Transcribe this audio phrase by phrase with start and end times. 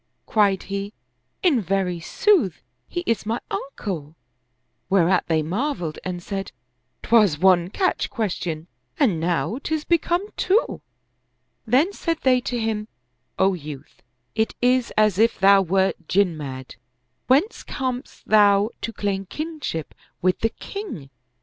[0.25, 0.93] Cried he,"
[1.43, 4.15] In very sooth, he is my uncle";
[4.89, 6.51] whereat they marveled and said,"
[7.03, 8.65] 'Twas one catch question
[8.97, 10.81] and now 'tis become two."
[11.67, 12.87] Then said they to him,"
[13.37, 14.01] O youth,
[14.33, 16.75] it is as if 72 The Scar on the Throat thou wcrt Jinn mad.
[17.27, 21.11] Whence comest thou to claim kinship with the king?